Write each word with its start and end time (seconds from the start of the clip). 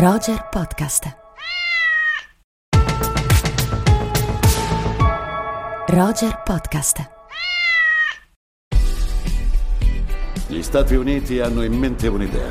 Roger 0.00 0.46
Podcast. 0.48 1.16
Roger 5.88 6.40
Podcast. 6.44 7.10
Gli 10.46 10.62
Stati 10.62 10.94
Uniti 10.94 11.40
hanno 11.40 11.64
in 11.64 11.72
mente 11.72 12.06
un'idea. 12.06 12.48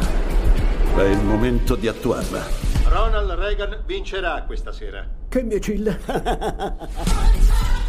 È 0.93 1.03
il 1.03 1.23
momento 1.23 1.75
di 1.75 1.87
attuarla. 1.87 2.43
Ronald 2.89 3.29
Reagan 3.31 3.81
vincerà 3.85 4.43
questa 4.43 4.73
sera. 4.73 5.07
Che 5.29 5.39
imbecille. 5.39 6.01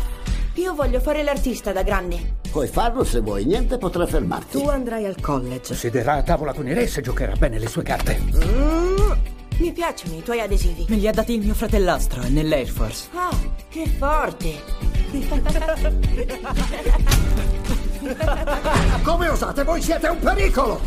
Io 0.54 0.72
voglio 0.74 1.00
fare 1.00 1.24
l'artista 1.24 1.72
da 1.72 1.82
grande. 1.82 2.36
Puoi 2.50 2.68
farlo 2.68 3.02
se 3.02 3.18
vuoi, 3.18 3.44
niente 3.44 3.76
potrà 3.76 4.06
fermarti. 4.06 4.60
Tu 4.60 4.68
andrai 4.68 5.04
al 5.04 5.20
college. 5.20 5.74
Siederà 5.74 6.14
a 6.14 6.22
tavola 6.22 6.52
con 6.52 6.68
i 6.68 6.74
re 6.74 6.86
se 6.86 7.00
giocherà 7.00 7.34
bene 7.34 7.58
le 7.58 7.66
sue 7.66 7.82
carte. 7.82 8.18
Mm, 8.20 9.27
mi 9.58 9.72
piacciono 9.72 10.16
i 10.16 10.22
tuoi 10.22 10.40
adesivi. 10.40 10.86
Me 10.88 10.96
li 10.96 11.08
ha 11.08 11.12
dati 11.12 11.34
il 11.34 11.40
mio 11.40 11.54
fratellastro, 11.54 12.22
è 12.22 12.28
nell'Air 12.28 12.68
Force. 12.68 13.08
Ah, 13.12 13.36
che 13.68 13.88
forte. 13.88 14.86
Come 19.02 19.28
osate? 19.28 19.64
Voi 19.64 19.82
siete 19.82 20.08
un 20.08 20.18
pericolo! 20.18 20.80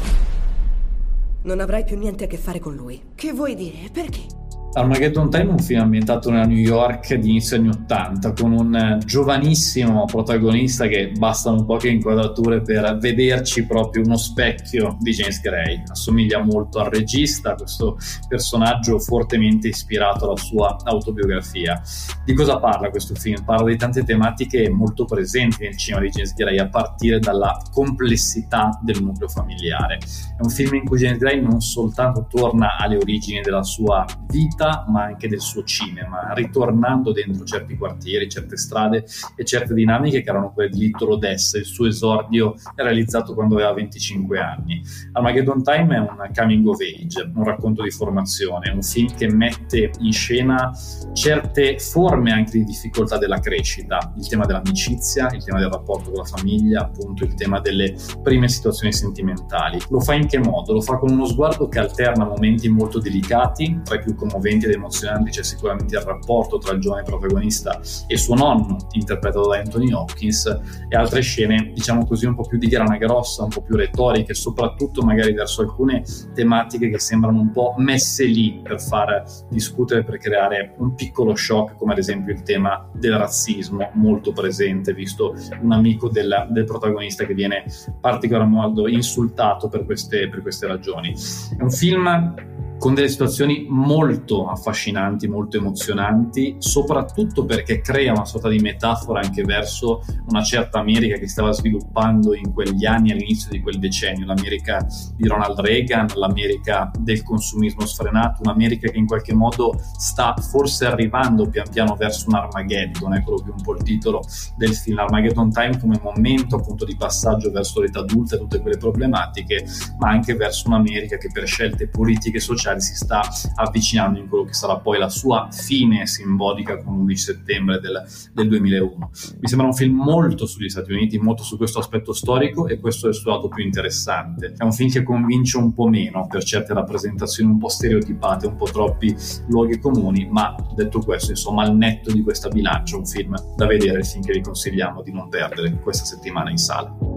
Non 1.43 1.59
avrai 1.59 1.84
più 1.84 1.98
niente 1.98 2.26
a 2.26 2.27
che 2.27 2.38
fare 2.38 2.59
con 2.59 2.76
lui. 2.76 3.02
Che 3.15 3.34
vuoi 3.34 3.55
dire? 3.55 3.89
Perché? 3.91 4.41
Armageddon 4.73 5.30
Time 5.30 5.43
è 5.43 5.52
un 5.52 5.59
film 5.59 5.81
ambientato 5.81 6.30
nella 6.30 6.45
New 6.45 6.57
York 6.57 7.13
di 7.16 7.31
inizio 7.31 7.57
anni 7.57 7.67
80 7.67 8.31
con 8.31 8.53
un 8.53 8.73
eh, 8.73 8.99
giovanissimo 9.05 10.05
protagonista 10.05 10.88
che 10.88 11.12
bastano 11.12 11.66
poche 11.66 11.89
inquadrature 11.89 12.62
per 12.62 12.98
vederci 12.98 13.65
proprio 13.65 14.03
uno 14.05 14.15
specchio 14.15 14.95
di 15.02 15.12
James 15.12 15.41
Gray. 15.41 15.84
Assomiglia 15.89 16.41
molto 16.41 16.79
al 16.79 16.89
regista, 16.89 17.55
questo 17.55 17.98
personaggio 18.29 18.98
fortemente 18.99 19.68
ispirato 19.68 20.23
alla 20.23 20.37
sua 20.37 20.77
autobiografia. 20.85 21.81
Di 22.24 22.34
cosa 22.34 22.57
parla 22.57 22.90
questo 22.90 23.13
film? 23.15 23.43
Parla 23.43 23.68
di 23.68 23.76
tante 23.76 24.05
tematiche 24.05 24.70
molto 24.70 25.03
presenti 25.03 25.63
nel 25.63 25.76
cinema 25.76 26.03
di 26.03 26.12
James 26.12 26.34
Gray 26.34 26.57
a 26.59 26.70
partire 26.70 27.20
dalla 27.20 27.62
complessità 27.74 28.79
del 28.81 29.03
nucleo 29.03 29.27
familiare. 29.27 29.98
È 29.98 30.41
un 30.41 30.49
film 30.49 30.76
in 30.76 30.85
cui 30.85 30.98
James 30.98 31.18
Gray 31.18 31.41
non 31.41 31.59
soltanto 31.59 32.26
torna 32.29 32.77
alle 32.77 32.96
origini 32.96 33.41
della 33.41 33.63
sua 33.63 34.05
vita, 34.29 34.59
vita, 34.62 34.85
ma 34.87 35.04
anche 35.04 35.27
del 35.27 35.41
suo 35.41 35.63
cinema, 35.63 36.34
ritornando 36.34 37.12
dentro 37.12 37.43
certi 37.43 37.76
quartieri, 37.76 38.29
certe 38.29 38.57
strade 38.57 39.05
e 39.35 39.43
certe 39.43 39.73
dinamiche 39.73 40.21
che 40.21 40.29
erano 40.29 40.51
quelle 40.53 40.70
di 40.70 40.79
Little 40.79 41.13
Odessa. 41.13 41.57
Il 41.57 41.65
suo 41.65 41.87
esordio 41.87 42.55
realizzato 42.76 43.34
quando 43.34 43.55
aveva 43.55 43.73
25 43.73 44.40
anni. 44.40 44.81
Armageddon 45.13 45.63
Time 45.63 45.95
è 45.95 45.99
un 45.99 46.31
coming 46.35 46.68
of 46.68 46.77
age, 46.79 47.31
un 47.34 47.43
racconto 47.43 47.81
di 47.81 47.91
formazione, 47.91 48.70
un 48.70 48.84
film 48.84 49.13
che 49.15 49.31
mette 49.31 49.91
in 49.99 50.13
scena 50.13 50.71
certe 51.13 51.79
forme 51.79 52.31
anche 52.31 52.59
di 52.59 52.63
difficoltà 52.63 53.18
della 53.18 53.40
crescita, 53.40 54.13
il 54.18 54.27
tema 54.27 54.46
dell'amicizia, 54.46 55.29
il 55.34 55.43
tema 55.43 55.59
del 55.59 55.70
rapporto 55.70 56.12
con 56.12 56.20
la 56.20 56.25
famiglia, 56.25 56.81
appunto 56.81 57.23
il 57.23 57.34
tema 57.34 57.59
delle 57.59 57.96
prime 58.21 58.48
situazioni 58.48 58.93
sentimentali. 58.93 59.79
Lo 59.90 59.99
fa 59.99 60.13
in 60.13 60.27
che 60.27 60.37
modo? 60.37 60.73
Lo 60.73 60.81
fa 60.81 60.98
con 60.98 61.12
uno 61.12 61.25
sguardo 61.25 61.68
che 61.68 61.79
alterna 61.79 62.25
momenti 62.25 62.70
molto 62.70 62.99
delicati, 62.99 63.81
tra 63.84 63.96
i 63.96 63.99
più 63.99 64.16
commoventi 64.16 64.50
commoventi 64.52 64.66
ed 64.66 64.74
emozionanti 64.74 65.31
c'è 65.31 65.44
sicuramente 65.44 65.96
il 65.96 66.02
rapporto 66.02 66.57
tra 66.57 66.74
il 66.74 66.80
giovane 66.80 67.03
protagonista 67.03 67.80
e 68.07 68.18
suo 68.18 68.35
nonno, 68.35 68.78
interpretato 68.91 69.47
da 69.47 69.58
Anthony 69.58 69.91
Hopkins, 69.91 70.46
e 70.90 70.96
altre 70.96 71.22
scene, 71.22 71.72
diciamo 71.74 72.06
così, 72.06 72.25
un 72.25 72.35
po' 72.35 72.44
più 72.44 72.58
di 72.58 72.68
grana 72.68 72.97
grossa, 72.97 73.44
un 73.44 73.50
po' 73.50 73.62
più 73.62 73.75
retoriche, 73.75 74.34
soprattutto 74.34 75.02
magari 75.02 75.34
verso 75.34 75.62
alcune 75.62 76.03
tematiche 76.34 76.90
che 76.90 77.00
sembrano 77.00 77.40
un 77.40 77.52
po' 77.52 77.75
messe 77.78 78.25
lì 78.25 78.59
per 78.62 78.81
far 78.81 79.24
discutere, 79.50 80.03
per 80.03 80.18
creare 80.18 80.74
un 80.78 80.96
piccolo 80.96 81.36
shock, 81.36 81.75
come 81.78 81.94
ad 81.94 82.00
esempio 82.00 82.34
il 82.34 82.44
tema 82.44 82.90
del 82.94 83.18
razzismo, 83.18 83.92
molto 83.94 84.31
presente, 84.31 84.94
visto 84.94 85.36
un 85.62 85.72
amico 85.72 86.09
del, 86.09 86.48
del 86.50 86.66
protagonista 86.66 87.25
che 87.25 87.34
viene 87.34 87.66
particolarmente 88.00 88.50
insultato 88.90 89.70
per 89.70 89.86
queste, 89.86 90.28
per 90.30 90.42
queste 90.42 90.68
ragioni. 90.68 91.14
È 91.58 91.62
un 91.62 91.72
film 91.72 92.50
con 92.81 92.96
delle 92.96 93.09
situazioni 93.09 93.68
molto 93.69 94.47
affascinanti, 94.47 95.28
molto 95.28 95.56
emozionanti, 95.56 96.56
soprattutto 96.58 97.46
perché 97.46 97.80
crea 97.80 98.12
una 98.12 98.25
sorta 98.25 98.50
di 98.50 98.58
metafora 98.58 99.19
anche 99.19 99.44
verso 99.44 100.02
una 100.30 100.42
certa 100.42 100.80
America 100.80 101.18
che 101.18 101.28
stava 101.28 101.52
sviluppando 101.52 102.34
in 102.34 102.52
quegli 102.52 102.88
anni 102.88 103.12
all'inizio 103.12 103.52
di 103.52 103.59
quel 103.59 103.78
decennio, 103.78 104.25
l'America 104.25 104.84
di 105.16 105.28
Ronald 105.28 105.59
Reagan, 105.59 106.08
l'America 106.16 106.90
del 106.97 107.22
consumismo 107.22 107.86
sfrenato, 107.86 108.42
un'America 108.42 108.90
che 108.90 108.98
in 108.98 109.06
qualche 109.06 109.36
modo 109.36 109.80
sta 110.00 110.34
forse 110.38 110.88
arrivando 110.88 111.48
pian 111.48 111.69
piano 111.69 111.94
verso 111.96 112.30
un 112.30 112.34
Armageddon, 112.34 113.13
è 113.13 113.22
quello 113.22 113.44
più 113.44 113.53
un 113.56 113.62
po' 113.62 113.75
il 113.75 113.84
titolo 113.84 114.22
del 114.58 114.74
film. 114.74 114.98
Armageddon 114.98 115.52
Time 115.52 115.80
come 115.80 116.00
momento 116.02 116.56
appunto 116.56 116.86
di 116.86 116.96
passaggio 116.96 117.52
verso 117.52 117.80
l'età 117.80 118.00
adulta 118.00 118.38
e 118.38 118.40
tutte 118.40 118.59
quelle 118.59 118.78
problematiche, 118.78 119.68
ma 120.00 120.09
anche 120.09 120.34
verso 120.34 120.68
un'America 120.68 121.18
che 121.18 121.30
per 121.31 121.46
scelte 121.46 121.88
politiche 121.88 122.38
e 122.38 122.40
sociali 122.40 122.69
si 122.80 122.96
sta 122.96 123.22
avvicinando 123.56 124.20
in 124.20 124.28
quello 124.28 124.46
che 124.46 124.54
sarà 124.54 124.78
poi 124.78 124.98
la 124.98 125.09
sua 125.09 125.50
fine 125.52 126.08
simbolica 126.08 126.78
con 126.78 126.98
l'11 126.98 127.14
settembre 127.16 127.80
del, 127.80 128.02
del 128.34 128.48
2001. 128.48 129.12
Mi 129.40 129.48
sembra 129.48 129.68
un 129.68 129.74
film 129.74 129.96
molto 129.96 130.46
sugli 130.46 130.70
Stati 130.70 130.94
Uniti, 130.94 131.18
molto 131.18 131.44
su 131.44 131.58
questo 131.58 131.80
aspetto 131.80 132.14
storico 132.14 132.68
e 132.68 132.80
questo 132.80 133.08
è 133.08 133.10
il 133.10 133.16
suo 133.16 133.31
lato 133.31 133.48
più 133.50 133.64
interessante. 133.64 134.54
È 134.58 134.64
un 134.64 134.72
film 134.72 134.90
che 134.90 135.04
convince 135.04 135.58
un 135.58 135.74
po' 135.74 135.88
meno 135.88 136.28
per 136.28 136.44
certe 136.44 136.74
rappresentazioni 136.74 137.52
un 137.52 137.58
po' 137.58 137.70
stereotipate, 137.70 138.48
un 138.48 138.56
po' 138.56 138.66
troppi 138.66 139.16
luoghi 139.48 139.80
comuni, 139.80 140.28
ma 140.30 140.56
detto 140.76 141.00
questo, 141.00 141.31
insomma, 141.31 141.64
al 141.64 141.76
netto 141.76 142.12
di 142.12 142.22
questa 142.22 142.50
bilancia, 142.50 142.98
un 142.98 143.06
film 143.06 143.36
da 143.56 143.66
vedere, 143.66 144.00
il 144.00 144.06
film 144.06 144.24
che 144.24 144.34
vi 144.34 144.42
consigliamo 144.42 145.02
di 145.02 145.12
non 145.12 145.30
perdere 145.30 145.80
questa 145.80 146.06
settimana 146.06 146.50
in 146.50 146.58
sala. 146.58 147.11